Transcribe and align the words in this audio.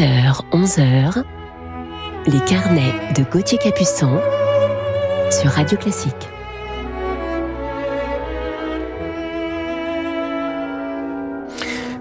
10h, 0.00 0.40
11h, 0.52 1.24
les 2.26 2.40
carnets 2.46 2.94
de 3.14 3.22
Gauthier 3.22 3.58
Capuçon 3.58 4.18
sur 5.30 5.50
Radio 5.50 5.76
Classique. 5.76 6.14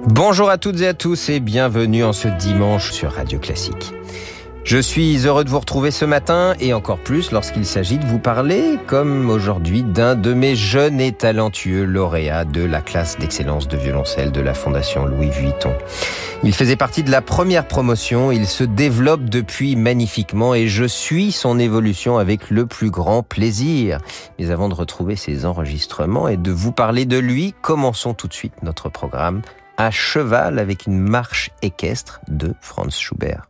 Bonjour 0.05 0.49
à 0.49 0.57
toutes 0.57 0.79
et 0.79 0.87
à 0.87 0.93
tous 0.93 1.27
et 1.27 1.41
bienvenue 1.41 2.05
en 2.05 2.13
ce 2.13 2.29
dimanche 2.29 2.93
sur 2.93 3.11
Radio 3.11 3.37
Classique. 3.37 3.91
Je 4.69 4.77
suis 4.77 5.25
heureux 5.25 5.43
de 5.43 5.49
vous 5.49 5.57
retrouver 5.57 5.89
ce 5.89 6.05
matin 6.05 6.53
et 6.59 6.75
encore 6.75 6.99
plus 6.99 7.31
lorsqu'il 7.31 7.65
s'agit 7.65 7.97
de 7.97 8.05
vous 8.05 8.19
parler, 8.19 8.77
comme 8.85 9.31
aujourd'hui, 9.31 9.81
d'un 9.81 10.13
de 10.13 10.31
mes 10.35 10.55
jeunes 10.55 11.01
et 11.01 11.11
talentueux 11.11 11.85
lauréats 11.85 12.45
de 12.45 12.61
la 12.65 12.79
classe 12.79 13.17
d'excellence 13.17 13.67
de 13.67 13.77
violoncelle 13.77 14.31
de 14.31 14.41
la 14.41 14.53
Fondation 14.53 15.07
Louis 15.07 15.31
Vuitton. 15.31 15.73
Il 16.43 16.53
faisait 16.53 16.75
partie 16.75 17.01
de 17.01 17.09
la 17.09 17.23
première 17.23 17.67
promotion, 17.67 18.31
il 18.31 18.45
se 18.45 18.63
développe 18.63 19.23
depuis 19.23 19.75
magnifiquement 19.75 20.53
et 20.53 20.67
je 20.67 20.85
suis 20.85 21.31
son 21.31 21.57
évolution 21.57 22.19
avec 22.19 22.51
le 22.51 22.67
plus 22.67 22.91
grand 22.91 23.23
plaisir. 23.23 23.97
Mais 24.37 24.51
avant 24.51 24.69
de 24.69 24.75
retrouver 24.75 25.15
ses 25.15 25.45
enregistrements 25.45 26.27
et 26.27 26.37
de 26.37 26.51
vous 26.51 26.73
parler 26.73 27.07
de 27.07 27.17
lui, 27.17 27.55
commençons 27.63 28.13
tout 28.13 28.27
de 28.27 28.33
suite 28.33 28.61
notre 28.61 28.87
programme 28.87 29.41
à 29.77 29.89
cheval 29.89 30.59
avec 30.59 30.85
une 30.85 30.99
marche 30.99 31.49
équestre 31.63 32.21
de 32.27 32.53
Franz 32.61 32.95
Schubert. 32.95 33.49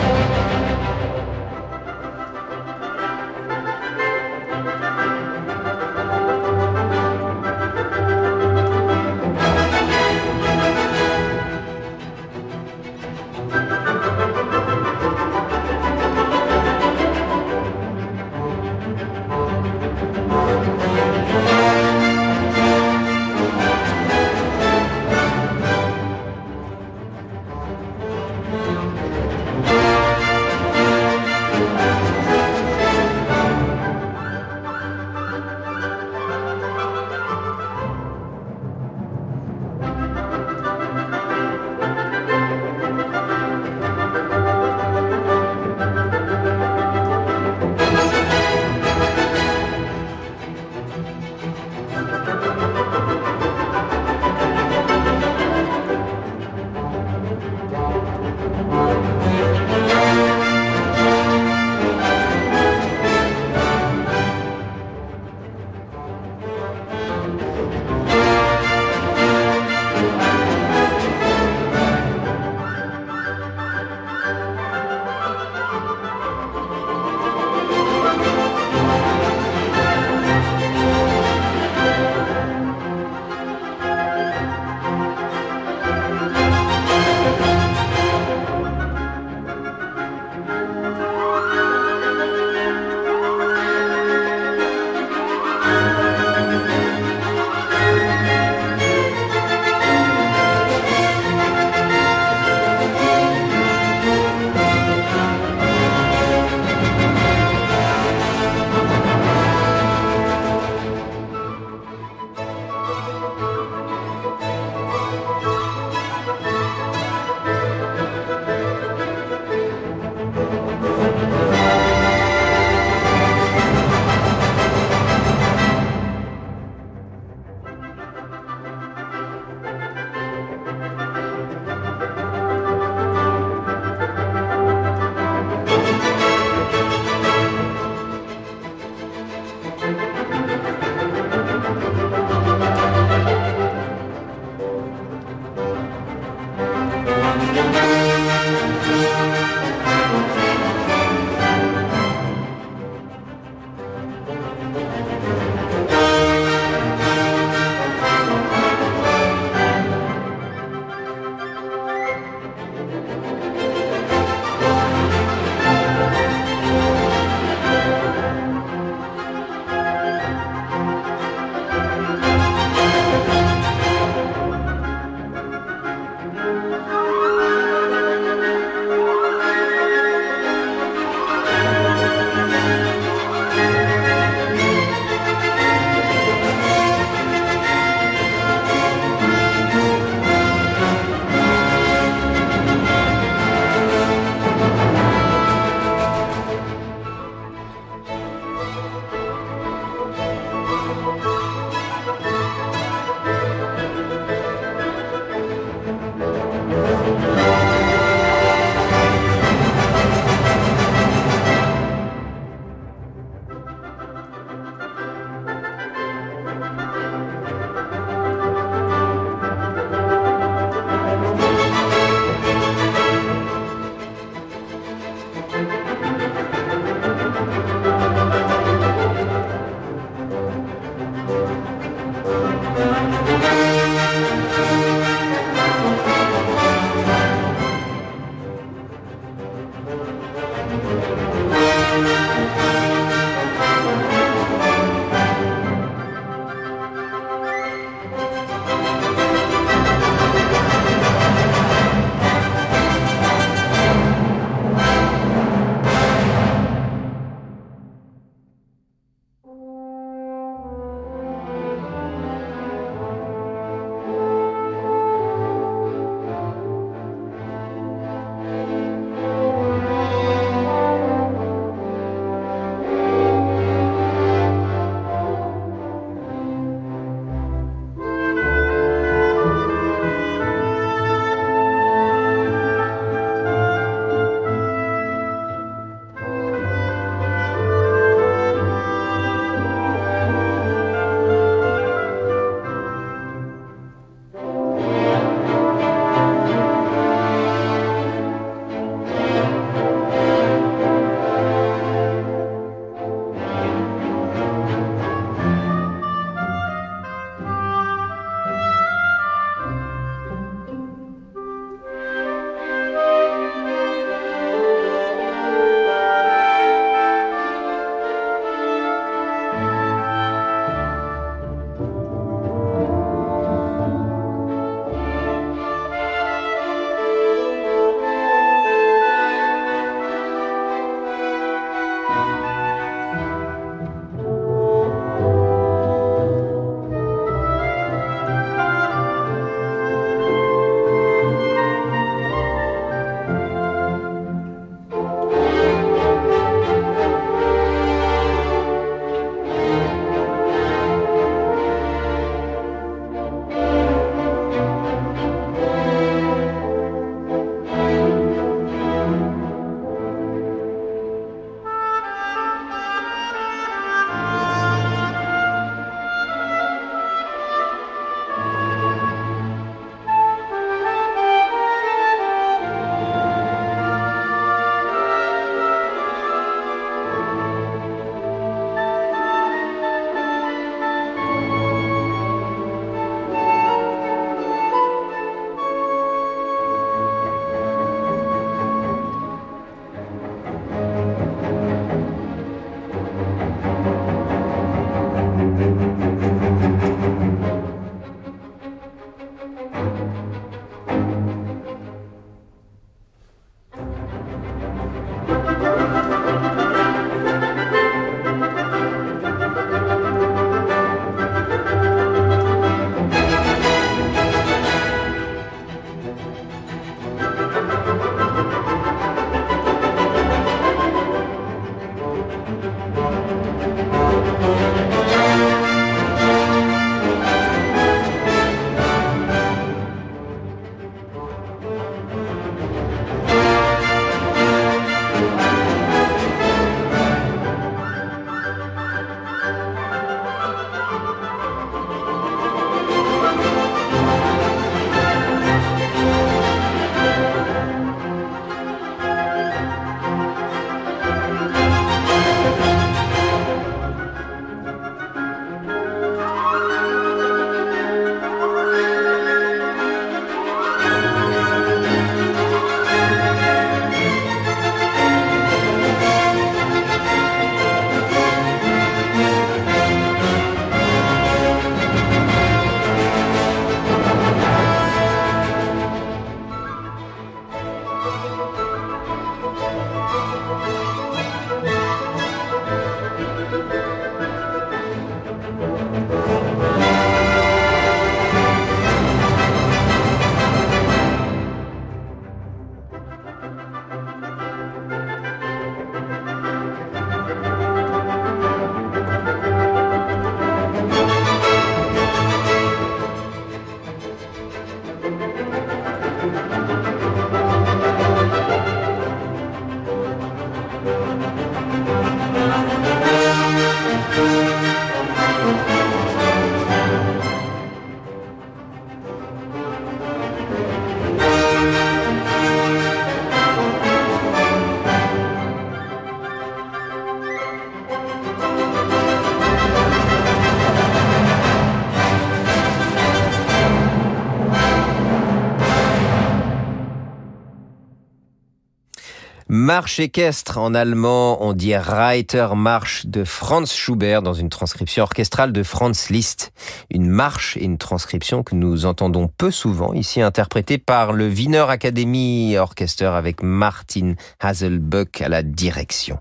Marche 539.73 540.01
équestre 540.01 540.57
en 540.57 540.73
allemand, 540.73 541.41
on 541.41 541.53
dit 541.53 541.77
Reitermarsch 541.77 543.05
de 543.05 543.23
Franz 543.23 543.73
Schubert 543.73 544.21
dans 544.21 544.33
une 544.33 544.49
transcription 544.49 545.03
orchestrale 545.03 545.53
de 545.53 545.63
Franz 545.63 546.11
Liszt. 546.11 546.51
Une 546.89 547.07
marche 547.07 547.55
et 547.55 547.63
une 547.63 547.77
transcription 547.77 548.43
que 548.43 548.53
nous 548.53 548.85
entendons 548.85 549.29
peu 549.29 549.49
souvent 549.49 549.93
ici 549.93 550.21
interprétée 550.21 550.77
par 550.77 551.13
le 551.13 551.29
Wiener 551.29 551.63
Academy 551.69 552.57
Orchester 552.57 553.05
avec 553.05 553.43
Martin 553.43 554.15
Hazelbuck 554.41 555.21
à 555.21 555.29
la 555.29 555.41
direction. 555.41 556.19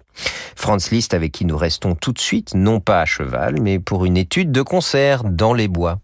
Franz 0.55 0.95
Liszt 0.95 1.13
avec 1.13 1.33
qui 1.33 1.45
nous 1.45 1.57
restons 1.57 1.97
tout 1.97 2.13
de 2.13 2.21
suite, 2.21 2.55
non 2.55 2.79
pas 2.79 3.01
à 3.01 3.05
cheval, 3.05 3.61
mais 3.61 3.81
pour 3.81 4.05
une 4.05 4.17
étude 4.17 4.53
de 4.53 4.63
concert 4.63 5.25
dans 5.25 5.55
les 5.55 5.67
bois. 5.67 5.99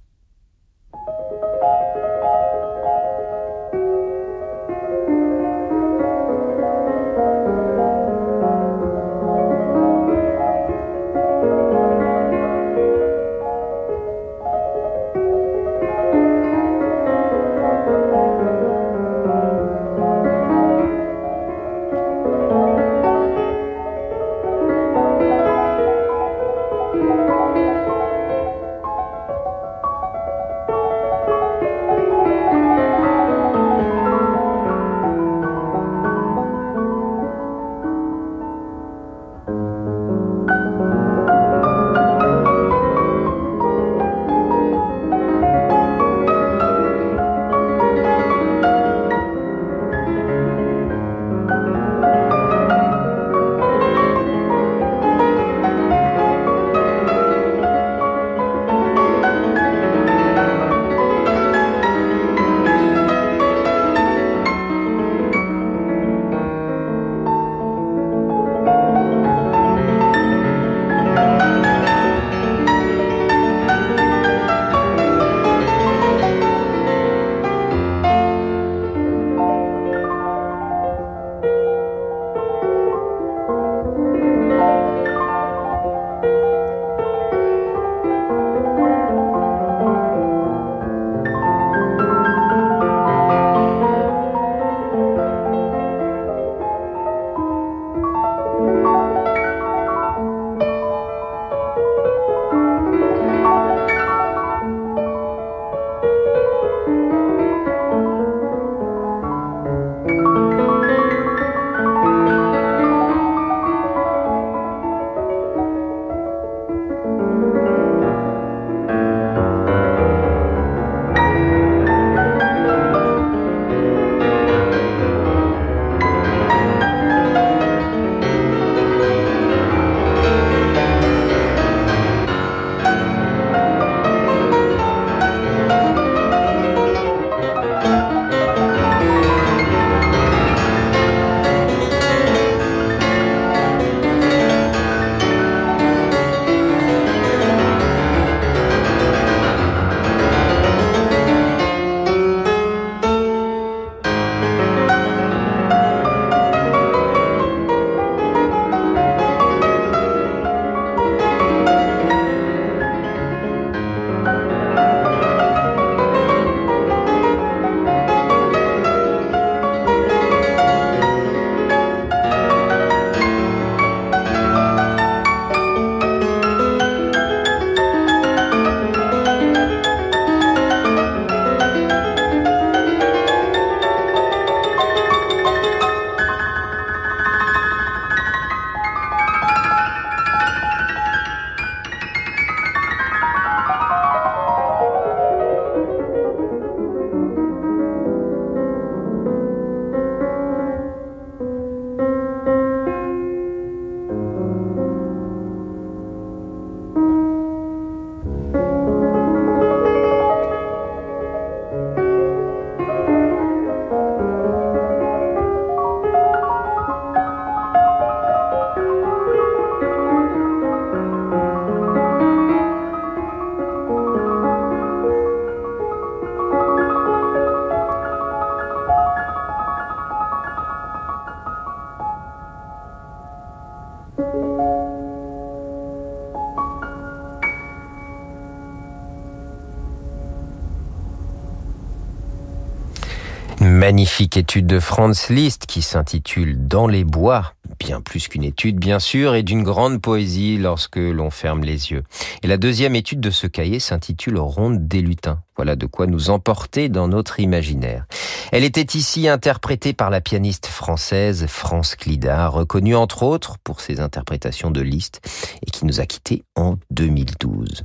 Magnifique 243.86 244.36
étude 244.36 244.66
de 244.66 244.80
Franz 244.80 245.32
Liszt 245.32 245.66
qui 245.66 245.80
s'intitule 245.80 246.66
Dans 246.66 246.88
les 246.88 247.04
bois, 247.04 247.52
bien 247.78 248.00
plus 248.00 248.26
qu'une 248.26 248.42
étude 248.42 248.80
bien 248.80 248.98
sûr, 248.98 249.36
et 249.36 249.44
d'une 249.44 249.62
grande 249.62 250.02
poésie 250.02 250.58
lorsque 250.58 250.96
l'on 250.96 251.30
ferme 251.30 251.62
les 251.62 251.92
yeux. 251.92 252.02
Et 252.42 252.48
la 252.48 252.56
deuxième 252.56 252.96
étude 252.96 253.20
de 253.20 253.30
ce 253.30 253.46
cahier 253.46 253.78
s'intitule 253.78 254.38
Ronde 254.38 254.88
des 254.88 255.02
lutins. 255.02 255.38
Voilà 255.54 255.76
de 255.76 255.86
quoi 255.86 256.08
nous 256.08 256.30
emporter 256.30 256.88
dans 256.88 257.06
notre 257.06 257.38
imaginaire. 257.38 258.06
Elle 258.52 258.64
était 258.64 258.98
ici 258.98 259.28
interprétée 259.28 259.92
par 259.92 260.10
la 260.10 260.20
pianiste 260.20 260.66
française 260.66 261.46
France 261.46 261.96
Clida, 261.96 262.48
reconnue 262.48 262.96
entre 262.96 263.22
autres 263.22 263.56
pour 263.62 263.80
ses 263.80 264.00
interprétations 264.00 264.70
de 264.70 264.80
Liszt 264.80 265.20
et 265.66 265.70
qui 265.70 265.84
nous 265.86 266.00
a 266.00 266.06
quittés 266.06 266.44
en 266.54 266.76
2012. 266.90 267.82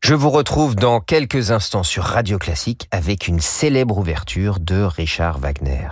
Je 0.00 0.14
vous 0.14 0.30
retrouve 0.30 0.76
dans 0.76 1.00
quelques 1.00 1.50
instants 1.50 1.82
sur 1.82 2.04
Radio 2.04 2.38
Classique 2.38 2.88
avec 2.90 3.28
une 3.28 3.40
célèbre 3.40 3.98
ouverture 3.98 4.60
de 4.60 4.82
Richard 4.82 5.38
Wagner. 5.38 5.88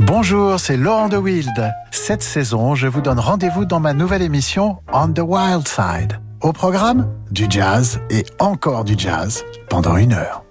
Bonjour, 0.00 0.60
c'est 0.60 0.76
Laurent 0.76 1.08
de 1.08 1.16
Wild. 1.16 1.72
Cette 1.90 2.22
saison, 2.22 2.74
je 2.74 2.86
vous 2.86 3.00
donne 3.00 3.18
rendez-vous 3.18 3.64
dans 3.64 3.80
ma 3.80 3.94
nouvelle 3.94 4.22
émission 4.22 4.78
On 4.92 5.08
the 5.08 5.20
Wild 5.20 5.66
Side. 5.66 6.20
Au 6.42 6.52
programme, 6.52 7.08
du 7.30 7.46
jazz 7.48 8.00
et 8.10 8.24
encore 8.38 8.84
du 8.84 8.94
jazz 8.96 9.44
pendant 9.68 9.96
une 9.96 10.12
heure. 10.12 10.45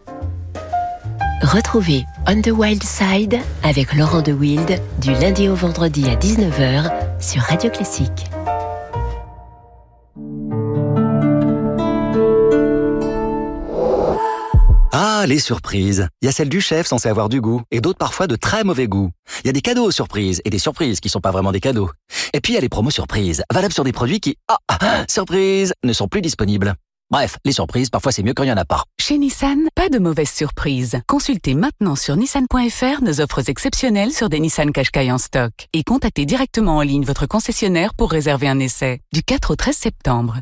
Retrouvez 1.42 2.06
On 2.28 2.42
the 2.42 2.48
Wild 2.48 2.82
Side 2.82 3.38
avec 3.62 3.94
Laurent 3.94 4.22
de 4.22 4.32
Wild 4.32 4.82
du 5.02 5.12
lundi 5.12 5.50
au 5.50 5.56
vendredi 5.56 6.08
à 6.10 6.16
19h 6.16 6.90
sur 7.22 7.42
Radio 7.42 7.70
Classique. 7.70 8.26
Ah, 14.94 15.26
les 15.28 15.40
surprises. 15.40 16.08
Il 16.22 16.26
y 16.26 16.30
a 16.30 16.32
celles 16.32 16.48
du 16.48 16.62
chef 16.62 16.88
censé 16.88 17.10
avoir 17.10 17.28
du 17.28 17.42
goût, 17.42 17.62
et 17.70 17.82
d'autres 17.82 17.98
parfois 17.98 18.28
de 18.28 18.38
très 18.38 18.64
mauvais 18.64 18.88
goût. 18.88 19.12
Il 19.44 19.48
y 19.48 19.50
a 19.50 19.54
des 19.54 19.62
cadeaux 19.62 19.92
surprises, 19.92 20.42
et 20.46 20.50
des 20.50 20.60
surprises 20.60 21.02
qui 21.02 21.10
sont 21.10 21.20
pas 21.20 21.32
vraiment 21.32 21.52
des 21.52 21.60
cadeaux. 21.60 21.90
Et 22.34 22.40
puis 22.40 22.54
il 22.54 22.56
y 22.56 22.58
a 22.58 22.62
les 22.62 22.70
promos 22.70 22.92
surprises, 22.92 23.44
valables 23.52 23.74
sur 23.74 23.84
des 23.84 23.92
produits 23.92 24.22
qui, 24.22 24.38
ah, 24.48 24.58
ah, 24.70 25.04
surprise, 25.10 25.74
ne 25.84 25.92
sont 25.92 26.08
plus 26.08 26.22
disponibles. 26.22 26.76
Bref, 27.16 27.38
les 27.46 27.54
surprises, 27.54 27.90
parfois 27.90 28.12
c'est 28.12 28.24
mieux 28.24 28.34
quand 28.34 28.44
il 28.44 28.48
n'y 28.48 28.52
en 28.52 28.58
a 28.58 28.66
pas. 28.66 28.84
Chez 29.00 29.18
Nissan, 29.18 29.70
pas 29.74 29.88
de 29.88 30.00
mauvaises 30.00 30.32
surprises. 30.32 31.00
Consultez 31.08 31.54
maintenant 31.54 31.96
sur 31.96 32.18
nissan.fr 32.18 33.02
nos 33.02 33.22
offres 33.22 33.50
exceptionnelles 33.50 34.12
sur 34.12 34.28
des 34.28 34.42
Nissan 34.42 34.74
Qashqai 34.74 35.10
en 35.14 35.18
stock. 35.18 35.54
Et 35.72 35.84
contactez 35.84 36.26
directement 36.26 36.76
en 36.76 36.82
ligne 36.82 37.06
votre 37.06 37.26
concessionnaire 37.26 37.94
pour 37.94 38.12
réserver 38.12 38.50
un 38.50 38.60
essai. 38.60 39.00
Du 39.14 39.24
4 39.24 39.52
au 39.52 39.56
13 39.56 39.78
septembre. 39.78 40.40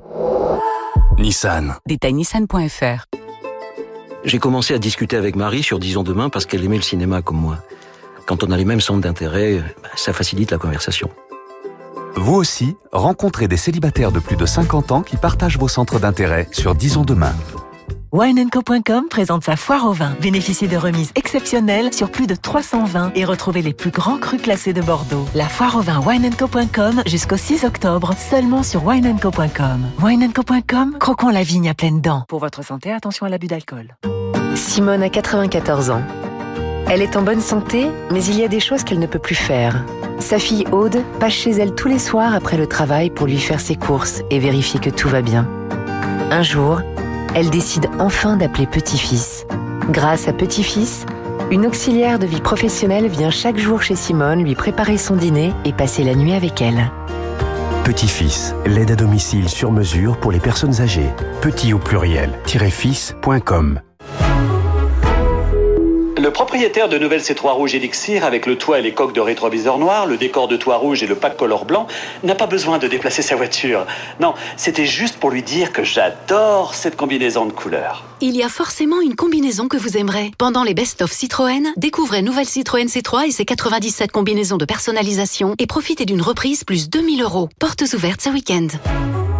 Nissan. 1.19 1.75
Détail 1.85 2.13
nissan.fr. 2.13 3.05
J'ai 4.25 4.39
commencé 4.39 4.73
à 4.73 4.79
discuter 4.79 5.15
avec 5.15 5.35
Marie 5.35 5.61
sur 5.61 5.77
Disons 5.77 6.01
Demain 6.01 6.29
parce 6.29 6.47
qu'elle 6.47 6.63
aimait 6.63 6.77
le 6.77 6.81
cinéma 6.81 7.21
comme 7.21 7.37
moi. 7.37 7.59
Quand 8.25 8.43
on 8.43 8.49
a 8.49 8.57
les 8.57 8.65
mêmes 8.65 8.81
centres 8.81 9.01
d'intérêt, 9.01 9.59
bah, 9.83 9.89
ça 9.95 10.11
facilite 10.11 10.49
la 10.49 10.57
conversation. 10.57 11.11
Vous 12.15 12.35
aussi, 12.35 12.75
rencontrez 12.91 13.47
des 13.47 13.57
célibataires 13.57 14.11
de 14.11 14.19
plus 14.19 14.35
de 14.35 14.45
50 14.45 14.91
ans 14.91 15.01
qui 15.01 15.17
partagent 15.17 15.57
vos 15.57 15.67
centres 15.67 15.99
d'intérêt 15.99 16.47
sur 16.51 16.75
Disons 16.75 17.03
Demain. 17.03 17.33
WineCo.com 18.13 19.05
présente 19.09 19.43
sa 19.43 19.55
foire 19.55 19.85
au 19.87 19.91
vin. 19.91 20.15
Bénéficiez 20.21 20.67
de 20.67 20.77
remises 20.77 21.11
exceptionnelles 21.15 21.91
sur 21.91 22.11
plus 22.11 22.27
de 22.27 22.35
300 22.35 22.83
vins 22.83 23.11
et 23.15 23.25
retrouvez 23.25 23.63
les 23.63 23.73
plus 23.73 23.89
grands 23.89 24.19
crus 24.19 24.39
classés 24.39 24.71
de 24.71 24.83
Bordeaux. 24.83 25.25
La 25.33 25.47
foire 25.47 25.77
au 25.77 25.81
vin 25.81 25.99
WineCo.com 25.99 27.01
jusqu'au 27.07 27.37
6 27.37 27.65
octobre, 27.65 28.13
seulement 28.15 28.61
sur 28.61 28.85
WineCo.com. 28.85 29.87
WineCo.com, 30.03 30.97
croquons 30.99 31.29
la 31.29 31.41
vigne 31.41 31.69
à 31.69 31.73
pleines 31.73 32.01
dents. 32.01 32.25
Pour 32.27 32.39
votre 32.39 32.63
santé, 32.63 32.91
attention 32.91 33.25
à 33.25 33.29
l'abus 33.29 33.47
d'alcool. 33.47 33.95
Simone 34.53 35.01
a 35.01 35.09
94 35.09 35.89
ans. 35.89 36.03
Elle 36.89 37.01
est 37.01 37.15
en 37.15 37.21
bonne 37.21 37.41
santé, 37.41 37.87
mais 38.11 38.23
il 38.23 38.39
y 38.39 38.43
a 38.43 38.47
des 38.47 38.59
choses 38.59 38.83
qu'elle 38.83 38.99
ne 38.99 39.07
peut 39.07 39.19
plus 39.19 39.35
faire. 39.35 39.83
Sa 40.19 40.39
fille 40.39 40.65
Aude 40.71 41.01
passe 41.19 41.33
chez 41.33 41.51
elle 41.51 41.73
tous 41.73 41.87
les 41.87 41.99
soirs 41.99 42.35
après 42.35 42.57
le 42.57 42.67
travail 42.67 43.09
pour 43.09 43.27
lui 43.27 43.39
faire 43.39 43.59
ses 43.59 43.75
courses 43.75 44.21
et 44.29 44.39
vérifier 44.39 44.79
que 44.79 44.89
tout 44.89 45.09
va 45.09 45.21
bien. 45.21 45.47
Un 46.31 46.43
jour, 46.43 46.81
elle 47.35 47.49
décide 47.49 47.89
enfin 47.99 48.37
d'appeler 48.37 48.67
Petit-Fils. 48.67 49.45
Grâce 49.89 50.27
à 50.27 50.33
Petit-Fils, 50.33 51.05
une 51.51 51.65
auxiliaire 51.65 52.19
de 52.19 52.25
vie 52.25 52.41
professionnelle 52.41 53.07
vient 53.07 53.31
chaque 53.31 53.57
jour 53.57 53.81
chez 53.81 53.95
Simone 53.95 54.43
lui 54.43 54.55
préparer 54.55 54.97
son 54.97 55.15
dîner 55.15 55.53
et 55.65 55.73
passer 55.73 56.03
la 56.03 56.15
nuit 56.15 56.33
avec 56.33 56.61
elle. 56.61 56.91
Petit-Fils, 57.83 58.55
l'aide 58.65 58.91
à 58.91 58.95
domicile 58.95 59.49
sur 59.49 59.71
mesure 59.71 60.17
pour 60.17 60.31
les 60.31 60.39
personnes 60.39 60.79
âgées. 60.79 61.09
Petit 61.41 61.73
au 61.73 61.79
pluriel-fils.com. 61.79 63.81
Le 66.23 66.31
propriétaire 66.31 66.87
de 66.87 66.97
Nouvelle 66.97 67.19
C3 67.19 67.51
Rouge 67.51 67.75
Elixir, 67.75 68.23
avec 68.23 68.45
le 68.45 68.57
toit 68.57 68.79
et 68.79 68.81
les 68.81 68.93
coques 68.93 69.11
de 69.11 69.19
rétroviseur 69.19 69.77
noir, 69.77 70.05
le 70.05 70.15
décor 70.15 70.47
de 70.47 70.55
toit 70.55 70.77
rouge 70.77 71.03
et 71.03 71.05
le 71.05 71.15
pack 71.15 71.35
color 71.35 71.65
blanc, 71.65 71.85
n'a 72.23 72.33
pas 72.33 72.45
besoin 72.45 72.77
de 72.77 72.87
déplacer 72.87 73.21
sa 73.21 73.35
voiture. 73.35 73.85
Non, 74.21 74.33
c'était 74.55 74.85
juste 74.85 75.17
pour 75.17 75.31
lui 75.31 75.43
dire 75.43 75.73
que 75.73 75.83
j'adore 75.83 76.75
cette 76.75 76.95
combinaison 76.95 77.45
de 77.45 77.51
couleurs. 77.51 78.05
Il 78.21 78.37
y 78.37 78.41
a 78.41 78.47
forcément 78.47 79.01
une 79.01 79.17
combinaison 79.17 79.67
que 79.67 79.75
vous 79.75 79.97
aimerez. 79.97 80.31
Pendant 80.37 80.63
les 80.63 80.73
best-of 80.73 81.11
Citroën, 81.11 81.73
découvrez 81.75 82.21
Nouvelle 82.21 82.47
Citroën 82.47 82.85
C3 82.85 83.27
et 83.27 83.31
ses 83.31 83.43
97 83.43 84.09
combinaisons 84.09 84.55
de 84.55 84.63
personnalisation 84.63 85.55
et 85.59 85.67
profitez 85.67 86.05
d'une 86.05 86.21
reprise 86.21 86.63
plus 86.63 86.89
2000 86.89 87.21
euros. 87.21 87.49
Portes 87.59 87.83
ouvertes 87.93 88.21
ce 88.21 88.29
week-end. 88.29 88.67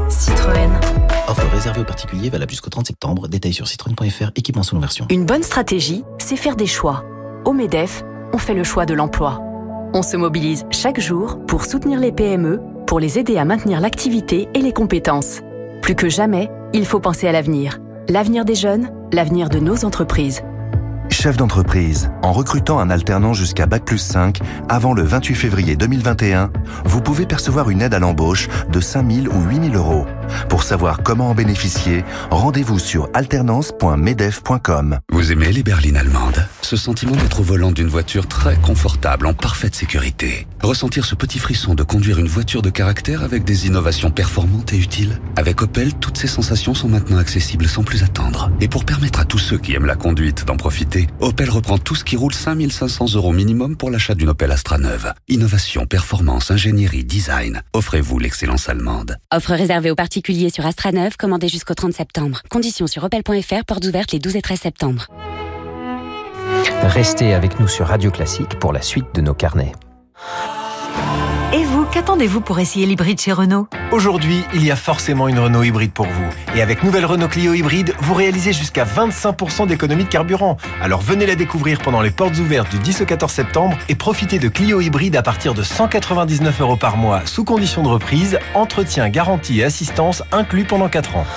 Citroën. 0.09 0.92
Offre 1.33 1.49
réservée 1.51 1.81
aux 1.81 1.85
particuliers 1.85 2.29
valable 2.29 2.51
jusqu'au 2.51 2.69
30 2.69 2.85
septembre. 2.85 3.27
Détails 3.27 3.53
sur 3.53 3.67
citroën.fr, 3.67 4.29
équipement 4.35 4.61
sous 4.61 4.79
version. 4.79 5.07
Une 5.09 5.25
bonne 5.25 5.41
stratégie, 5.41 6.03
c'est 6.19 6.35
faire 6.35 6.55
des 6.55 6.67
choix. 6.67 7.03
Au 7.43 7.53
MEDEF, 7.53 8.03
on 8.33 8.37
fait 8.37 8.53
le 8.53 8.63
choix 8.63 8.85
de 8.85 8.93
l'emploi. 8.93 9.41
On 9.95 10.03
se 10.03 10.15
mobilise 10.15 10.63
chaque 10.69 10.99
jour 10.99 11.39
pour 11.47 11.65
soutenir 11.65 11.99
les 11.99 12.11
PME, 12.11 12.61
pour 12.85 12.99
les 12.99 13.17
aider 13.17 13.37
à 13.37 13.45
maintenir 13.45 13.79
l'activité 13.79 14.47
et 14.53 14.61
les 14.61 14.73
compétences. 14.73 15.39
Plus 15.81 15.95
que 15.95 16.07
jamais, 16.07 16.51
il 16.71 16.85
faut 16.85 16.99
penser 16.99 17.27
à 17.27 17.31
l'avenir. 17.31 17.79
L'avenir 18.09 18.45
des 18.45 18.53
jeunes, 18.53 18.91
l'avenir 19.11 19.49
de 19.49 19.57
nos 19.57 19.85
entreprises. 19.85 20.43
Chef 21.09 21.37
d'entreprise, 21.37 22.09
en 22.21 22.33
recrutant 22.33 22.79
un 22.79 22.89
alternant 22.89 23.33
jusqu'à 23.33 23.65
Bac 23.65 23.85
plus 23.85 23.97
5 23.97 24.39
avant 24.67 24.93
le 24.93 25.03
28 25.03 25.35
février 25.35 25.75
2021, 25.75 26.51
vous 26.85 27.01
pouvez 27.01 27.25
percevoir 27.25 27.69
une 27.69 27.81
aide 27.81 27.93
à 27.93 27.99
l'embauche 27.99 28.49
de 28.69 28.79
5 28.79 29.11
000 29.11 29.35
ou 29.35 29.41
8 29.49 29.71
000 29.71 29.75
euros. 29.75 30.05
Pour 30.49 30.63
savoir 30.63 31.03
comment 31.03 31.29
en 31.29 31.35
bénéficier, 31.35 32.03
rendez-vous 32.31 32.79
sur 32.79 33.09
alternance.medef.com. 33.13 34.99
Vous 35.11 35.31
aimez 35.31 35.51
les 35.51 35.63
berlines 35.63 35.97
allemandes? 35.97 36.45
Ce 36.61 36.77
sentiment 36.77 37.15
d'être 37.15 37.41
au 37.41 37.43
volant 37.43 37.71
d'une 37.71 37.87
voiture 37.87 38.27
très 38.27 38.55
confortable, 38.55 39.27
en 39.27 39.33
parfaite 39.33 39.75
sécurité. 39.75 40.47
Ressentir 40.61 41.05
ce 41.05 41.15
petit 41.15 41.39
frisson 41.39 41.75
de 41.75 41.83
conduire 41.83 42.19
une 42.19 42.27
voiture 42.27 42.61
de 42.61 42.69
caractère 42.69 43.23
avec 43.23 43.43
des 43.43 43.67
innovations 43.67 44.11
performantes 44.11 44.73
et 44.73 44.77
utiles. 44.77 45.19
Avec 45.35 45.61
Opel, 45.61 45.93
toutes 45.95 46.17
ces 46.17 46.27
sensations 46.27 46.73
sont 46.73 46.87
maintenant 46.87 47.17
accessibles 47.17 47.67
sans 47.67 47.83
plus 47.83 48.03
attendre. 48.03 48.51
Et 48.61 48.67
pour 48.67 48.85
permettre 48.85 49.19
à 49.19 49.25
tous 49.25 49.39
ceux 49.39 49.57
qui 49.57 49.73
aiment 49.73 49.85
la 49.85 49.95
conduite 49.95 50.45
d'en 50.45 50.57
profiter, 50.57 51.07
Opel 51.19 51.49
reprend 51.49 51.77
tout 51.77 51.95
ce 51.95 52.03
qui 52.03 52.15
roule 52.15 52.33
5500 52.33 53.13
euros 53.15 53.33
minimum 53.33 53.75
pour 53.75 53.91
l'achat 53.91 54.15
d'une 54.15 54.29
Opel 54.29 54.51
Astra 54.51 54.77
neuve. 54.77 55.13
Innovation, 55.27 55.85
performance, 55.85 56.51
ingénierie, 56.51 57.03
design. 57.03 57.61
Offrez-vous 57.73 58.19
l'excellence 58.19 58.69
allemande. 58.69 59.17
Offre 59.33 59.51
réservée 59.53 59.91
aux 59.91 59.95
particuliers 60.13 60.51
sur 60.51 60.63
Astra 60.63 60.91
neuve, 60.91 61.17
commandée 61.17 61.47
jusqu'au 61.47 61.73
30 61.73 61.91
septembre. 61.91 62.43
Conditions 62.47 62.85
sur 62.85 63.03
opel.fr, 63.03 63.65
portes 63.65 63.83
ouvertes 63.83 64.11
les 64.11 64.19
12 64.19 64.35
et 64.35 64.41
13 64.43 64.59
septembre. 64.59 65.07
Restez 66.83 67.33
avec 67.33 67.59
nous 67.59 67.67
sur 67.67 67.87
Radio 67.87 68.11
Classique 68.11 68.59
pour 68.59 68.73
la 68.73 68.83
suite 68.83 69.07
de 69.15 69.21
nos 69.21 69.33
carnets. 69.33 69.71
Qu'attendez-vous 71.93 72.41
pour 72.41 72.57
essayer 72.57 72.87
l'hybride 72.87 73.21
chez 73.21 73.31
Renault 73.31 73.67
Aujourd'hui, 73.91 74.41
il 74.55 74.65
y 74.65 74.71
a 74.71 74.75
forcément 74.75 75.27
une 75.27 75.37
Renault 75.37 75.61
hybride 75.61 75.91
pour 75.91 76.07
vous. 76.07 76.25
Et 76.55 76.63
avec 76.63 76.81
nouvelle 76.81 77.05
Renault 77.05 77.27
Clio 77.27 77.53
hybride, 77.53 77.93
vous 77.99 78.15
réalisez 78.15 78.51
jusqu'à 78.51 78.83
25% 78.83 79.67
d'économie 79.67 80.05
de 80.05 80.09
carburant. 80.09 80.57
Alors 80.81 81.01
venez 81.01 81.27
la 81.27 81.35
découvrir 81.35 81.77
pendant 81.77 82.01
les 82.01 82.09
portes 82.09 82.39
ouvertes 82.39 82.71
du 82.71 82.79
10 82.79 83.01
au 83.01 83.05
14 83.05 83.31
septembre 83.31 83.77
et 83.89 83.93
profitez 83.93 84.39
de 84.39 84.47
Clio 84.47 84.81
hybride 84.81 85.15
à 85.15 85.21
partir 85.21 85.53
de 85.53 85.61
199 85.61 86.61
euros 86.61 86.77
par 86.77 86.97
mois, 86.97 87.21
sous 87.27 87.43
condition 87.43 87.83
de 87.83 87.89
reprise, 87.89 88.39
entretien, 88.55 89.09
garantie 89.09 89.59
et 89.59 89.63
assistance 89.63 90.23
inclus 90.31 90.63
pendant 90.63 90.89
4 90.89 91.15
ans. 91.15 91.27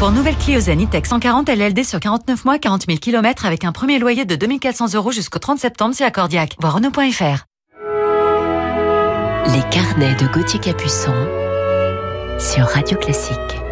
Pour 0.00 0.10
nouvelle 0.10 0.36
Clio 0.36 0.60
Zen 0.60 0.82
E-Tech 0.82 1.06
140 1.06 1.48
LLD 1.48 1.82
sur 1.82 1.98
49 1.98 2.44
mois, 2.44 2.58
40 2.58 2.84
000 2.88 2.98
km 2.98 3.46
avec 3.46 3.64
un 3.64 3.72
premier 3.72 3.98
loyer 3.98 4.26
de 4.26 4.36
2400 4.36 4.92
euros 4.92 5.12
jusqu'au 5.12 5.38
30 5.38 5.58
septembre, 5.58 5.94
c'est 5.96 6.04
accordiaque. 6.04 6.56
Voir 6.60 6.74
Renault.fr. 6.74 7.46
Les 9.52 9.62
carnets 9.70 10.14
de 10.16 10.26
Gauthier 10.32 10.58
Capuçon 10.58 11.14
sur 12.38 12.66
Radio 12.66 12.96
Classique. 12.98 13.63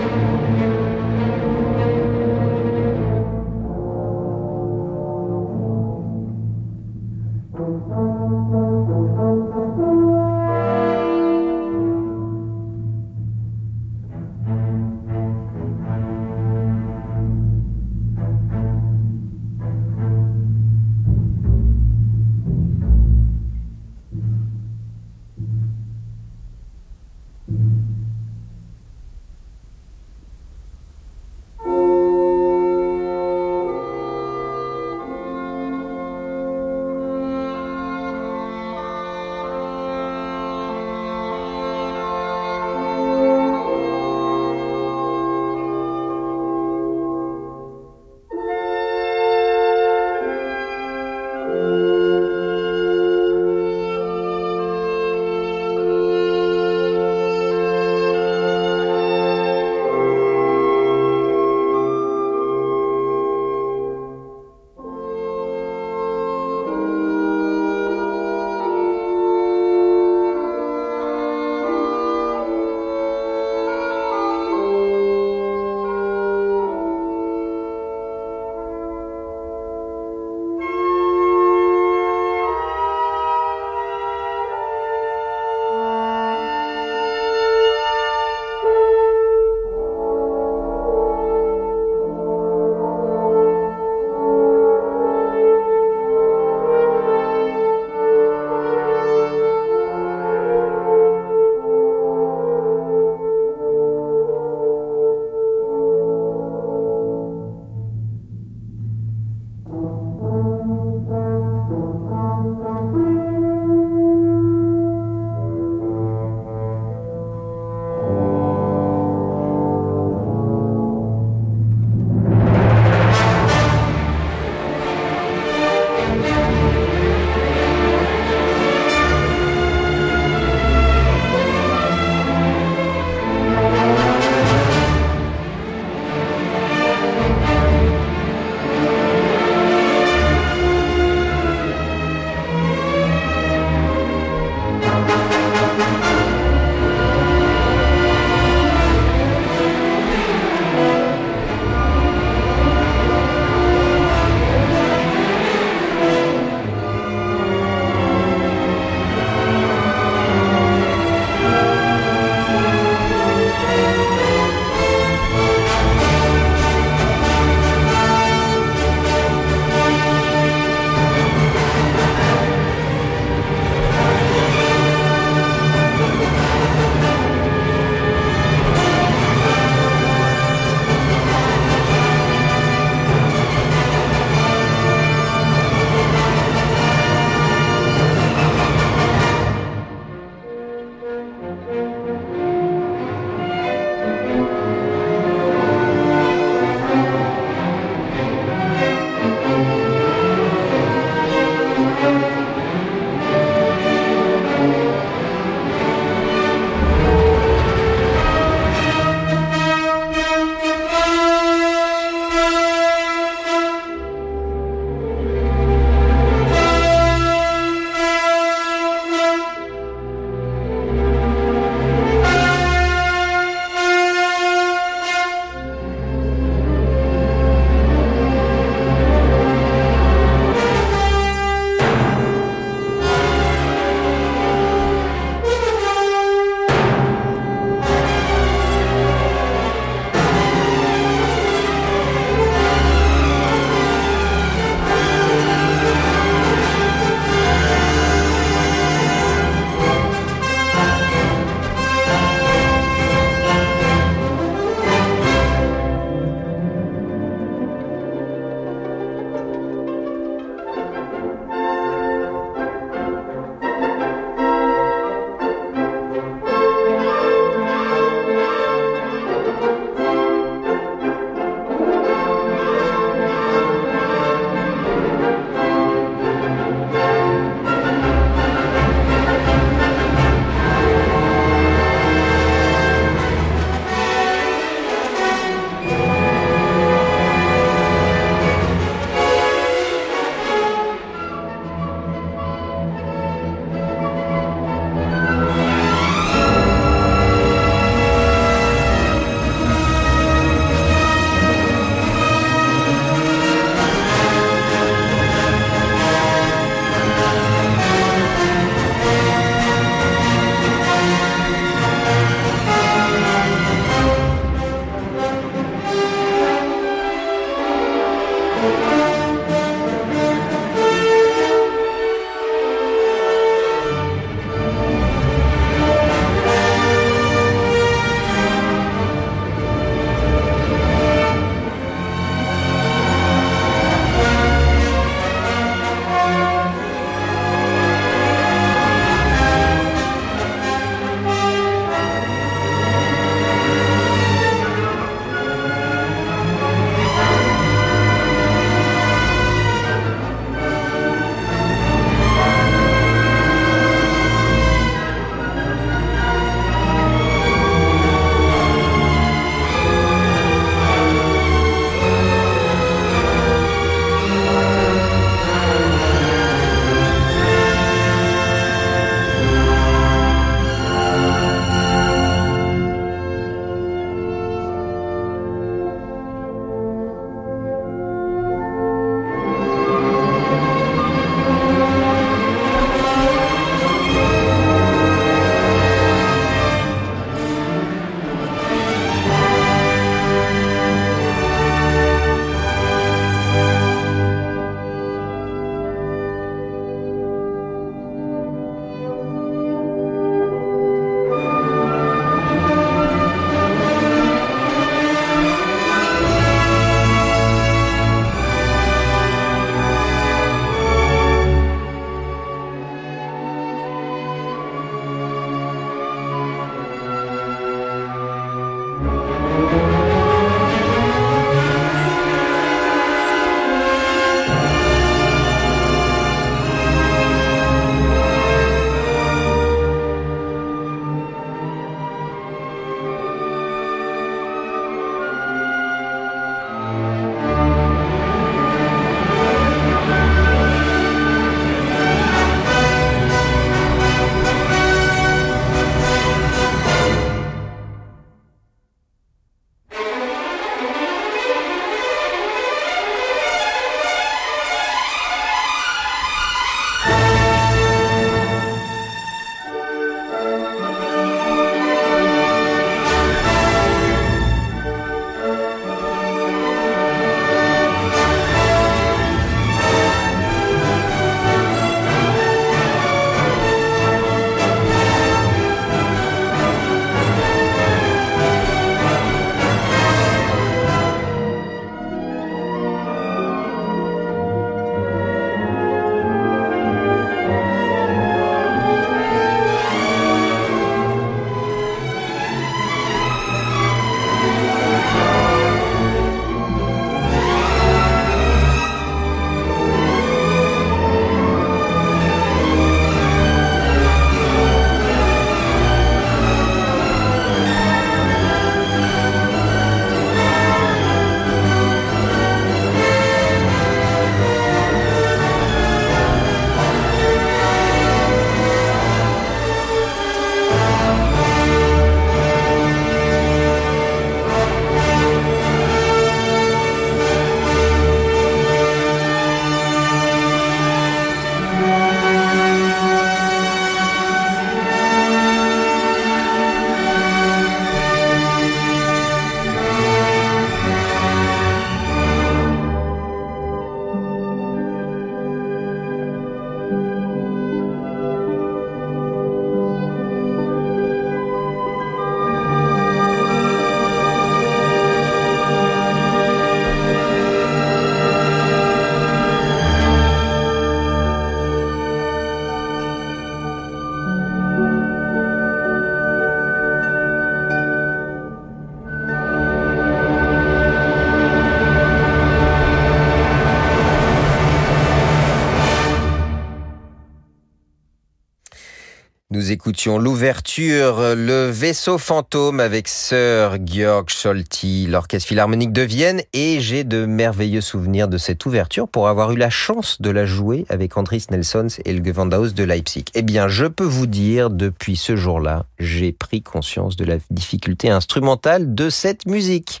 L'ouverture 580.06 581.34
Le 581.34 581.70
vaisseau 581.70 582.18
fantôme 582.18 582.78
avec 582.78 583.08
Sir 583.08 583.78
Georg 583.86 584.28
Scholti, 584.28 585.06
l'Orchestre 585.06 585.48
Philharmonique 585.48 585.92
de 585.92 586.02
Vienne, 586.02 586.42
et 586.52 586.80
j'ai 586.80 587.04
de 587.04 587.24
merveilleux 587.24 587.80
souvenirs 587.80 588.28
de 588.28 588.36
cette 588.36 588.66
ouverture 588.66 589.08
pour 589.08 589.28
avoir 589.28 589.52
eu 589.52 589.56
la 589.56 589.70
chance 589.70 590.20
de 590.20 590.28
la 590.30 590.44
jouer 590.44 590.84
avec 590.90 591.16
Andris 591.16 591.46
Nelsons 591.50 591.86
et 592.04 592.12
le 592.12 592.22
Gewandhaus 592.22 592.74
de 592.74 592.84
Leipzig. 592.84 593.24
Eh 593.34 593.42
bien, 593.42 593.68
je 593.68 593.86
peux 593.86 594.04
vous 594.04 594.26
dire, 594.26 594.68
depuis 594.68 595.16
ce 595.16 595.36
jour-là, 595.36 595.86
j'ai 595.98 596.32
pris 596.32 596.62
conscience 596.62 597.16
de 597.16 597.24
la 597.24 597.36
difficulté 597.50 598.10
instrumentale 598.10 598.94
de 598.94 599.08
cette 599.08 599.46
musique. 599.46 600.00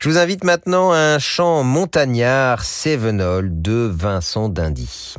Je 0.00 0.10
vous 0.10 0.18
invite 0.18 0.44
maintenant 0.44 0.92
à 0.92 0.98
un 0.98 1.18
chant 1.18 1.62
montagnard, 1.62 2.62
Sevenol, 2.64 3.48
de 3.50 3.90
Vincent 3.90 4.50
Dindy. 4.50 5.14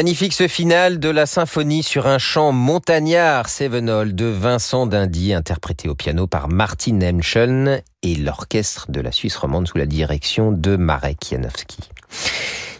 Magnifique 0.00 0.32
ce 0.32 0.48
final 0.48 0.98
de 0.98 1.10
la 1.10 1.26
symphonie 1.26 1.82
sur 1.82 2.06
un 2.06 2.16
chant 2.16 2.52
montagnard 2.52 3.50
Sevenol 3.50 4.14
de 4.14 4.24
Vincent 4.24 4.86
Dindy, 4.86 5.34
interprété 5.34 5.90
au 5.90 5.94
piano 5.94 6.26
par 6.26 6.48
Martin 6.48 7.02
Emschen 7.02 7.82
et 8.02 8.14
l'orchestre 8.14 8.90
de 8.90 9.02
la 9.02 9.12
Suisse 9.12 9.36
romande 9.36 9.68
sous 9.68 9.76
la 9.76 9.84
direction 9.84 10.52
de 10.52 10.76
Marek 10.76 11.18
Janowski. 11.30 11.90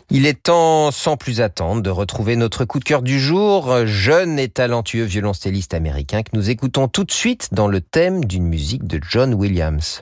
Il 0.08 0.24
est 0.24 0.44
temps, 0.44 0.90
sans 0.92 1.18
plus 1.18 1.42
attendre, 1.42 1.82
de 1.82 1.90
retrouver 1.90 2.36
notre 2.36 2.64
coup 2.64 2.78
de 2.78 2.84
cœur 2.84 3.02
du 3.02 3.20
jour, 3.20 3.84
jeune 3.84 4.38
et 4.38 4.48
talentueux 4.48 5.04
violoncelliste 5.04 5.74
américain 5.74 6.22
que 6.22 6.30
nous 6.32 6.48
écoutons 6.48 6.88
tout 6.88 7.04
de 7.04 7.12
suite 7.12 7.50
dans 7.52 7.68
le 7.68 7.82
thème 7.82 8.24
d'une 8.24 8.46
musique 8.46 8.84
de 8.84 8.98
John 9.06 9.34
Williams. 9.34 10.00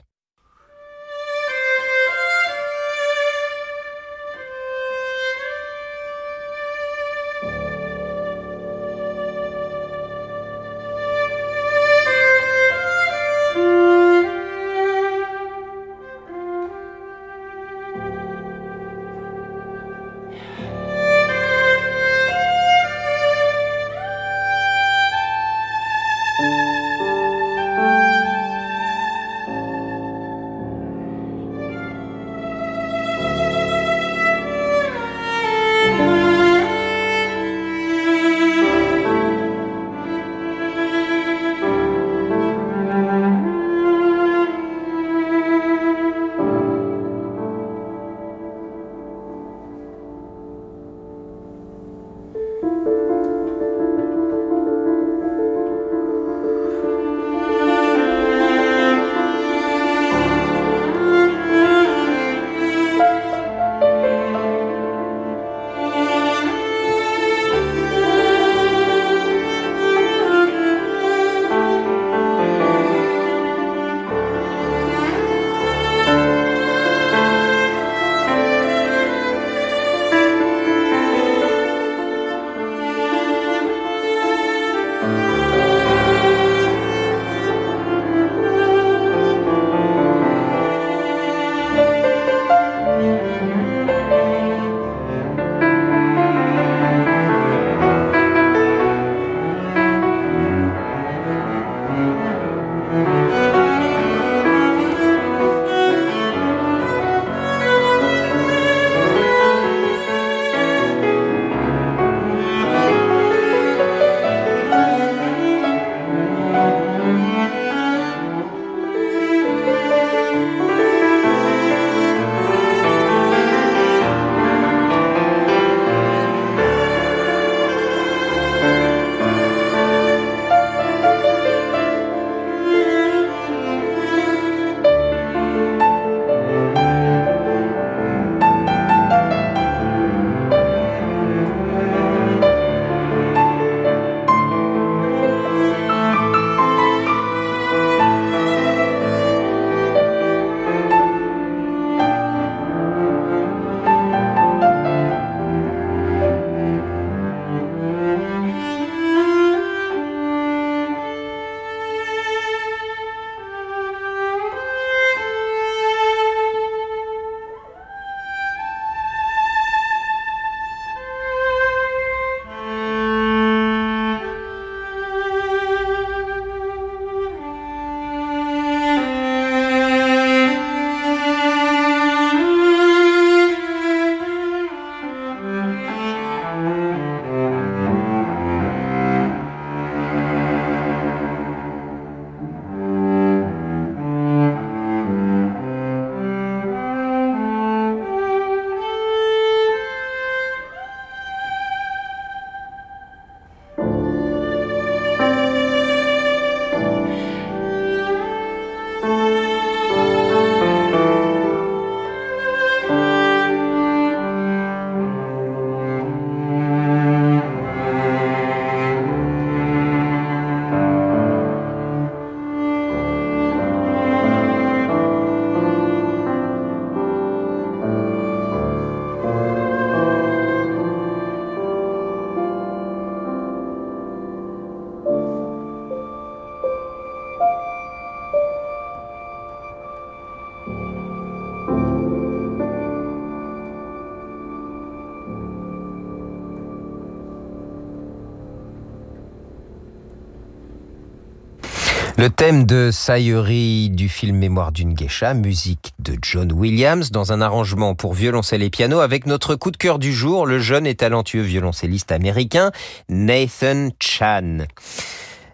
Le 252.19 252.29
thème 252.29 252.65
de 252.65 252.89
Sayuri 252.91 253.89
du 253.89 254.09
film 254.09 254.35
Mémoire 254.35 254.73
d'une 254.73 254.93
geisha, 254.93 255.33
musique 255.33 255.93
de 255.99 256.17
John 256.21 256.51
Williams, 256.51 257.11
dans 257.11 257.31
un 257.31 257.39
arrangement 257.39 257.95
pour 257.95 258.13
violoncelle 258.13 258.61
et 258.61 258.69
piano 258.69 258.99
avec 258.99 259.25
notre 259.25 259.55
coup 259.55 259.71
de 259.71 259.77
cœur 259.77 259.99
du 259.99 260.11
jour, 260.11 260.45
le 260.45 260.59
jeune 260.59 260.85
et 260.85 260.95
talentueux 260.95 261.43
violoncelliste 261.43 262.11
américain 262.11 262.71
Nathan 263.07 263.91
Chan. 264.01 264.65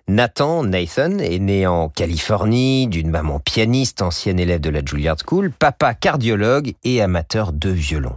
Nathan 0.08 0.64
Nathan 0.64 1.20
est 1.20 1.38
né 1.38 1.68
en 1.68 1.88
Californie 1.88 2.88
d'une 2.88 3.12
maman 3.12 3.40
pianiste, 3.40 4.02
ancienne 4.02 4.40
élève 4.40 4.60
de 4.60 4.72
la 4.72 4.84
Juilliard 4.84 5.18
School, 5.24 5.52
papa 5.52 5.94
cardiologue 5.94 6.74
et 6.84 7.00
amateur 7.00 7.54
de 7.54 7.70
violon. 7.70 8.16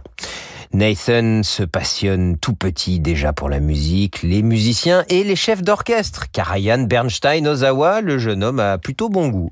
Nathan 0.71 1.41
se 1.41 1.63
passionne 1.63 2.37
tout 2.37 2.53
petit 2.53 2.99
déjà 2.99 3.33
pour 3.33 3.49
la 3.49 3.59
musique, 3.59 4.21
les 4.21 4.43
musiciens 4.43 5.03
et 5.09 5.23
les 5.23 5.35
chefs 5.35 5.63
d'orchestre. 5.63 6.25
Karajan 6.31 6.83
Bernstein 6.83 7.47
Ozawa, 7.47 8.01
le 8.01 8.19
jeune 8.19 8.43
homme 8.43 8.59
a 8.59 8.77
plutôt 8.77 9.09
bon 9.09 9.29
goût. 9.29 9.51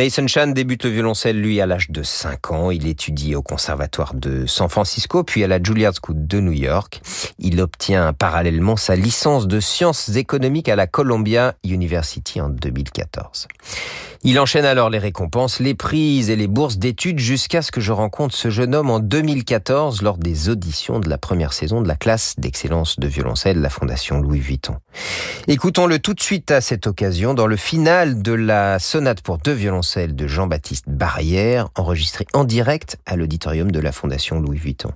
Nathan 0.00 0.26
Chan 0.28 0.46
débute 0.46 0.84
le 0.84 0.90
violoncelle, 0.90 1.38
lui, 1.38 1.60
à 1.60 1.66
l'âge 1.66 1.90
de 1.90 2.02
5 2.02 2.52
ans. 2.52 2.70
Il 2.70 2.86
étudie 2.86 3.34
au 3.34 3.42
conservatoire 3.42 4.14
de 4.14 4.46
San 4.46 4.70
Francisco, 4.70 5.24
puis 5.24 5.44
à 5.44 5.46
la 5.46 5.62
Juilliard 5.62 5.92
School 5.92 6.26
de 6.26 6.40
New 6.40 6.52
York. 6.52 7.02
Il 7.38 7.60
obtient 7.60 8.14
parallèlement 8.14 8.76
sa 8.76 8.96
licence 8.96 9.46
de 9.46 9.60
sciences 9.60 10.16
économiques 10.16 10.70
à 10.70 10.76
la 10.76 10.86
Columbia 10.86 11.54
University 11.64 12.40
en 12.40 12.48
2014. 12.48 13.46
Il 14.22 14.38
enchaîne 14.38 14.66
alors 14.66 14.90
les 14.90 14.98
récompenses, 14.98 15.60
les 15.60 15.74
prises 15.74 16.28
et 16.28 16.36
les 16.36 16.46
bourses 16.46 16.76
d'études 16.76 17.18
jusqu'à 17.18 17.62
ce 17.62 17.72
que 17.72 17.80
je 17.80 17.92
rencontre 17.92 18.34
ce 18.34 18.50
jeune 18.50 18.74
homme 18.74 18.90
en 18.90 19.00
2014 19.00 20.02
lors 20.02 20.18
des 20.18 20.50
auditions 20.50 21.00
de 21.00 21.08
la 21.08 21.16
première 21.16 21.54
saison 21.54 21.80
de 21.80 21.88
la 21.88 21.96
classe 21.96 22.34
d'excellence 22.38 23.00
de 23.00 23.06
violoncelle 23.06 23.56
de 23.56 23.62
la 23.62 23.70
Fondation 23.70 24.20
Louis 24.20 24.40
Vuitton. 24.40 24.76
Écoutons-le 25.46 25.98
tout 25.98 26.12
de 26.12 26.20
suite 26.20 26.50
à 26.50 26.60
cette 26.60 26.86
occasion 26.86 27.32
dans 27.32 27.46
le 27.46 27.56
final 27.56 28.20
de 28.20 28.32
la 28.32 28.78
sonate 28.78 29.22
pour 29.22 29.38
deux 29.38 29.52
violoncelles 29.52 29.89
de 29.96 30.26
Jean-Baptiste 30.26 30.88
Barrière, 30.88 31.68
enregistrée 31.76 32.26
en 32.32 32.44
direct 32.44 32.98
à 33.06 33.16
l'auditorium 33.16 33.72
de 33.72 33.80
la 33.80 33.90
Fondation 33.90 34.40
Louis 34.40 34.58
Vuitton. 34.58 34.92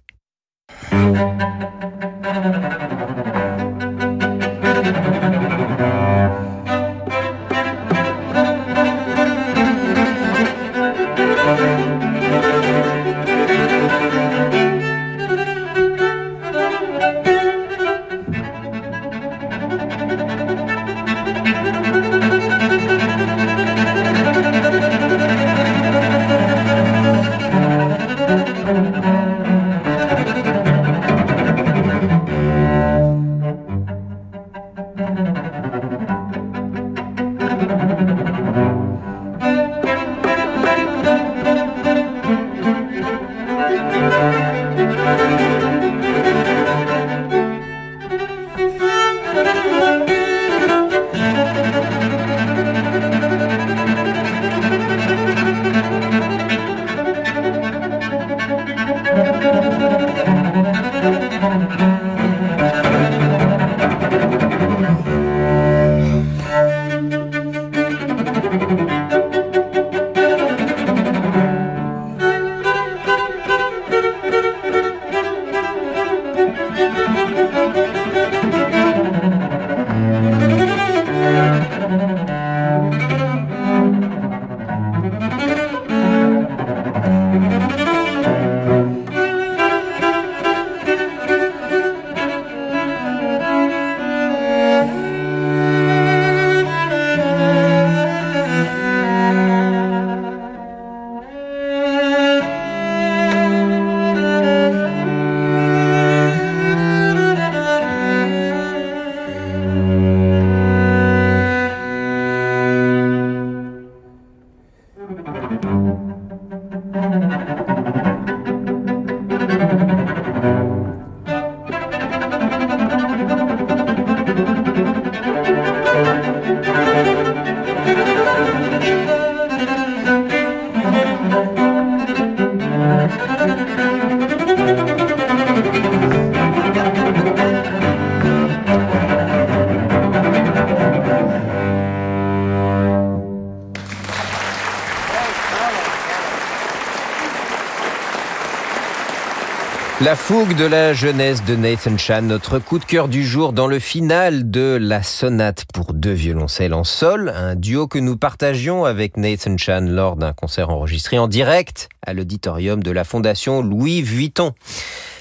La 150.15 150.19
fougue 150.19 150.55
de 150.55 150.65
la 150.65 150.93
jeunesse 150.93 151.45
de 151.45 151.57
Nathan 151.57 151.99
Chan, 151.99 152.23
notre 152.23 152.61
coup 152.61 152.79
de 152.79 152.85
cœur 152.85 153.09
du 153.09 153.25
jour 153.25 153.53
dans 153.53 153.67
le 153.67 153.81
final 153.81 154.49
de 154.49 154.79
la 154.81 155.03
sonate 155.03 155.65
pour 155.75 155.93
deux 155.93 156.13
violoncelles 156.13 156.73
en 156.73 156.85
sol, 156.85 157.33
un 157.35 157.57
duo 157.57 157.89
que 157.89 157.99
nous 157.99 158.17
partagions 158.17 158.85
avec 158.85 159.17
Nathan 159.17 159.57
Chan 159.59 159.81
lors 159.81 160.15
d'un 160.15 160.33
concert 160.33 160.71
enregistré 160.71 161.19
en 161.19 161.27
direct 161.27 161.89
à 162.07 162.13
l'auditorium 162.15 162.81
de 162.81 162.93
la 162.93 163.03
Fondation 163.03 163.61
Louis 163.61 164.03
Vuitton. 164.03 164.55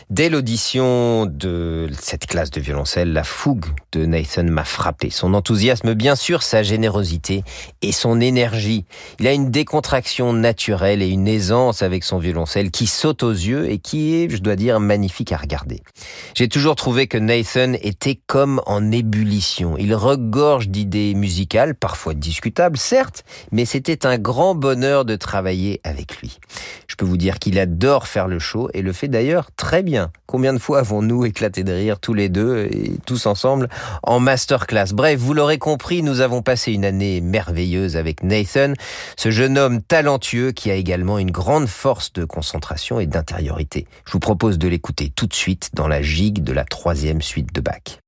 Dès 0.09 0.29
l'audition 0.29 1.25
de 1.25 1.89
cette 1.99 2.27
classe 2.27 2.51
de 2.51 2.59
violoncelle, 2.59 3.13
la 3.13 3.23
fougue 3.23 3.65
de 3.93 4.05
Nathan 4.05 4.43
m'a 4.43 4.65
frappé. 4.65 5.09
Son 5.09 5.33
enthousiasme, 5.33 5.93
bien 5.93 6.15
sûr, 6.15 6.43
sa 6.43 6.61
générosité 6.61 7.43
et 7.81 7.91
son 7.91 8.19
énergie. 8.19 8.85
Il 9.19 9.27
a 9.27 9.33
une 9.33 9.49
décontraction 9.49 10.33
naturelle 10.33 11.01
et 11.01 11.07
une 11.07 11.27
aisance 11.27 11.81
avec 11.81 12.03
son 12.03 12.17
violoncelle 12.19 12.69
qui 12.69 12.87
saute 12.87 13.23
aux 13.23 13.31
yeux 13.31 13.69
et 13.69 13.77
qui 13.77 14.15
est, 14.15 14.29
je 14.29 14.41
dois 14.41 14.55
dire, 14.55 14.79
magnifique 14.79 15.31
à 15.31 15.37
regarder. 15.37 15.81
J'ai 16.35 16.49
toujours 16.49 16.75
trouvé 16.75 17.07
que 17.07 17.17
Nathan 17.17 17.73
était 17.81 18.19
comme 18.27 18.61
en 18.65 18.91
ébullition. 18.91 19.77
Il 19.77 19.95
regorge 19.95 20.67
d'idées 20.67 21.13
musicales, 21.13 21.75
parfois 21.75 22.13
discutables, 22.13 22.77
certes, 22.77 23.23
mais 23.51 23.65
c'était 23.65 24.05
un 24.05 24.17
grand 24.17 24.53
bonheur 24.53 25.05
de 25.05 25.15
travailler 25.15 25.79
avec 25.83 26.17
lui. 26.17 26.39
Je 26.87 26.95
peux 26.95 27.05
vous 27.05 27.17
dire 27.17 27.39
qu'il 27.39 27.57
adore 27.57 28.07
faire 28.07 28.27
le 28.27 28.39
show 28.39 28.69
et 28.73 28.81
le 28.81 28.91
fait 28.91 29.07
d'ailleurs 29.07 29.49
très 29.55 29.81
bien. 29.81 29.92
Combien 30.25 30.53
de 30.53 30.59
fois 30.59 30.79
avons-nous 30.79 31.25
éclaté 31.25 31.63
de 31.63 31.73
rire 31.73 31.99
tous 31.99 32.13
les 32.13 32.29
deux 32.29 32.67
et 32.71 32.93
tous 33.05 33.25
ensemble 33.25 33.69
en 34.03 34.19
masterclass? 34.19 34.93
Bref, 34.93 35.19
vous 35.19 35.33
l'aurez 35.33 35.57
compris, 35.57 36.03
nous 36.03 36.21
avons 36.21 36.41
passé 36.41 36.71
une 36.73 36.85
année 36.85 37.21
merveilleuse 37.21 37.97
avec 37.97 38.23
Nathan, 38.23 38.73
ce 39.17 39.31
jeune 39.31 39.57
homme 39.57 39.81
talentueux 39.81 40.51
qui 40.51 40.71
a 40.71 40.75
également 40.75 41.19
une 41.19 41.31
grande 41.31 41.67
force 41.67 42.13
de 42.13 42.25
concentration 42.25 42.99
et 42.99 43.05
d'intériorité. 43.05 43.87
Je 44.05 44.13
vous 44.13 44.19
propose 44.19 44.57
de 44.57 44.67
l'écouter 44.67 45.11
tout 45.15 45.27
de 45.27 45.33
suite 45.33 45.71
dans 45.73 45.87
la 45.87 46.01
gigue 46.01 46.43
de 46.43 46.53
la 46.53 46.65
troisième 46.65 47.21
suite 47.21 47.53
de 47.53 47.61
Bach. 47.61 47.99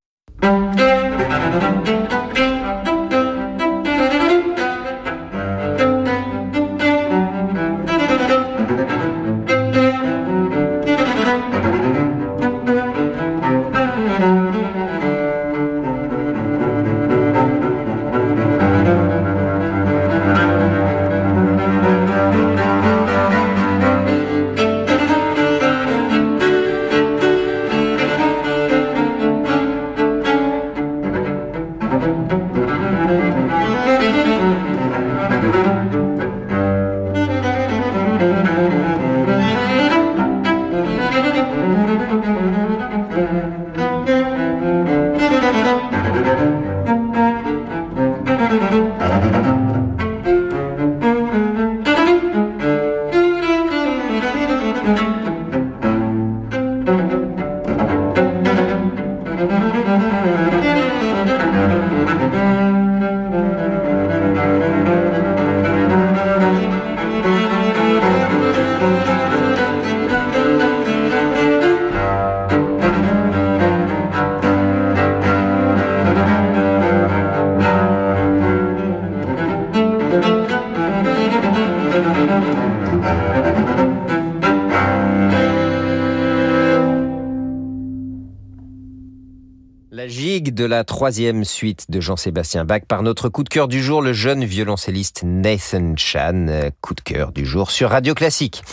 Troisième 90.96 91.44
suite 91.44 91.92
de 91.92 92.00
Jean-Sébastien 92.00 92.64
Bach 92.64 92.84
par 92.88 93.04
notre 93.04 93.28
coup 93.28 93.44
de 93.44 93.50
cœur 93.50 93.68
du 93.68 93.84
jour, 93.84 94.02
le 94.02 94.14
jeune 94.14 94.46
violoncelliste 94.46 95.24
Nathan 95.26 95.96
Chan. 95.98 96.46
Euh, 96.48 96.70
Coup 96.80 96.94
de 96.94 97.02
cœur 97.02 97.34
du 97.34 97.46
jour 97.46 97.70
sur 97.70 97.90
Radio 97.90 98.14
Classique. 98.14 98.64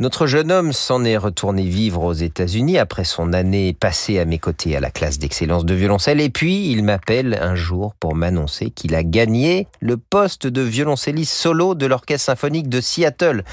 Notre 0.00 0.26
jeune 0.26 0.50
homme 0.50 0.72
s'en 0.72 1.04
est 1.04 1.16
retourné 1.16 1.62
vivre 1.62 2.02
aux 2.02 2.12
États-Unis 2.12 2.78
après 2.78 3.04
son 3.04 3.32
année 3.32 3.76
passée 3.78 4.18
à 4.18 4.24
mes 4.24 4.40
côtés 4.40 4.76
à 4.76 4.80
la 4.80 4.90
classe 4.90 5.20
d'excellence 5.20 5.64
de 5.64 5.72
violoncelle. 5.72 6.20
Et 6.20 6.30
puis, 6.30 6.72
il 6.72 6.82
m'appelle 6.82 7.38
un 7.40 7.54
jour 7.54 7.94
pour 8.00 8.16
m'annoncer 8.16 8.70
qu'il 8.70 8.96
a 8.96 9.04
gagné 9.04 9.68
le 9.80 9.96
poste 9.96 10.48
de 10.48 10.62
violoncelliste 10.62 11.32
solo 11.32 11.76
de 11.76 11.86
l'Orchestre 11.86 12.26
symphonique 12.26 12.68
de 12.68 12.80
Seattle. 12.80 13.44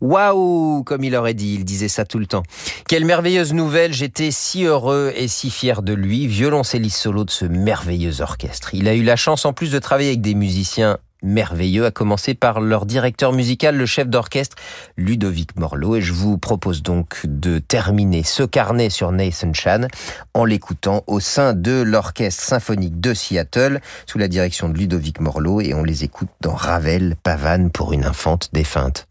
Waouh, 0.00 0.82
comme 0.82 1.04
il 1.04 1.14
aurait 1.14 1.34
dit, 1.34 1.54
il 1.54 1.64
disait 1.64 1.88
ça 1.88 2.04
tout 2.04 2.18
le 2.18 2.26
temps. 2.26 2.42
Quelle 2.88 3.04
merveilleuse 3.04 3.54
nouvelle, 3.54 3.92
j'étais 3.92 4.32
si 4.32 4.64
heureux 4.64 5.12
et 5.14 5.28
si 5.28 5.48
fier 5.48 5.82
de 5.82 5.92
lui, 5.92 6.26
violoncelliste 6.26 6.98
solo 6.98 7.24
de 7.24 7.30
ce 7.30 7.44
merveilleux 7.44 8.20
orchestre. 8.20 8.74
Il 8.74 8.88
a 8.88 8.94
eu 8.94 9.04
la 9.04 9.14
chance 9.14 9.44
en 9.44 9.52
plus 9.52 9.70
de 9.70 9.78
travailler 9.78 10.08
avec 10.08 10.22
des 10.22 10.34
musiciens 10.34 10.98
merveilleux, 11.24 11.86
à 11.86 11.90
commencer 11.90 12.34
par 12.34 12.60
leur 12.60 12.86
directeur 12.86 13.32
musical, 13.32 13.76
le 13.76 13.86
chef 13.86 14.08
d'orchestre 14.08 14.56
Ludovic 14.96 15.56
Morlot. 15.56 15.96
Et 15.96 16.00
je 16.00 16.12
vous 16.12 16.38
propose 16.38 16.82
donc 16.82 17.22
de 17.24 17.58
terminer 17.58 18.22
ce 18.22 18.44
carnet 18.44 18.90
sur 18.90 19.10
Nathan 19.10 19.52
Chan 19.52 19.88
en 20.34 20.44
l'écoutant 20.44 21.02
au 21.06 21.18
sein 21.18 21.54
de 21.54 21.82
l'orchestre 21.82 22.42
symphonique 22.42 23.00
de 23.00 23.14
Seattle, 23.14 23.80
sous 24.06 24.18
la 24.18 24.28
direction 24.28 24.68
de 24.68 24.78
Ludovic 24.78 25.20
Morlot, 25.20 25.60
et 25.60 25.74
on 25.74 25.82
les 25.82 26.04
écoute 26.04 26.28
dans 26.40 26.54
Ravel, 26.54 27.16
Pavane 27.22 27.70
pour 27.70 27.92
une 27.92 28.04
infante 28.04 28.50
défunte. 28.52 29.08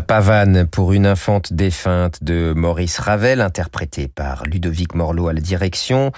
Pavane 0.00 0.66
pour 0.66 0.92
une 0.92 1.06
infante 1.06 1.52
défunte 1.52 2.22
de 2.22 2.52
Maurice 2.56 2.98
Ravel, 2.98 3.40
interprétée 3.40 4.08
par 4.08 4.44
Ludovic 4.44 4.94
Morlot 4.94 5.28
à 5.28 5.32
la 5.32 5.40
direction, 5.40 6.12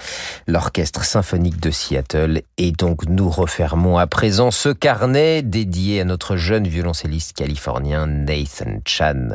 l'orchestre 0.47 1.03
symphonique 1.03 1.59
de 1.59 1.71
Seattle. 1.71 2.41
Et 2.57 2.71
donc 2.71 3.05
nous 3.07 3.29
refermons 3.29 3.97
à 3.97 4.07
présent 4.07 4.51
ce 4.51 4.69
carnet 4.69 5.41
dédié 5.41 6.01
à 6.01 6.05
notre 6.05 6.35
jeune 6.37 6.67
violoncelliste 6.67 7.33
californien 7.33 8.07
Nathan 8.07 8.79
Chan. 8.85 9.29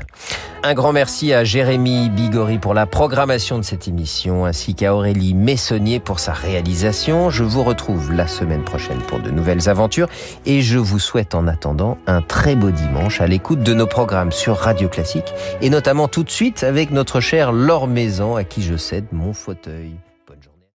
Un 0.62 0.74
grand 0.74 0.92
merci 0.92 1.32
à 1.32 1.44
Jérémy 1.44 2.10
Bigori 2.10 2.58
pour 2.58 2.74
la 2.74 2.86
programmation 2.86 3.58
de 3.58 3.64
cette 3.64 3.88
émission, 3.88 4.44
ainsi 4.44 4.74
qu'à 4.74 4.94
Aurélie 4.94 5.34
Messonnier 5.34 6.00
pour 6.00 6.18
sa 6.18 6.32
réalisation. 6.32 7.30
Je 7.30 7.44
vous 7.44 7.62
retrouve 7.62 8.12
la 8.12 8.26
semaine 8.26 8.64
prochaine 8.64 8.98
pour 8.98 9.20
de 9.20 9.30
nouvelles 9.30 9.68
aventures 9.68 10.08
et 10.46 10.62
je 10.62 10.78
vous 10.78 10.98
souhaite 10.98 11.34
en 11.34 11.46
attendant 11.46 11.98
un 12.06 12.22
très 12.22 12.54
beau 12.54 12.70
dimanche 12.70 13.20
à 13.20 13.26
l'écoute 13.26 13.62
de 13.62 13.74
nos 13.74 13.86
programmes 13.86 14.32
sur 14.38 14.56
Radio 14.56 14.88
Classique 14.88 15.34
et 15.60 15.68
notamment 15.68 16.06
tout 16.06 16.22
de 16.22 16.30
suite 16.30 16.62
avec 16.62 16.92
notre 16.92 17.20
chère 17.20 17.50
Laure 17.50 17.88
Maison 17.88 18.36
à 18.36 18.44
qui 18.44 18.62
je 18.62 18.76
cède 18.76 19.06
mon 19.10 19.32
fauteuil. 19.32 19.92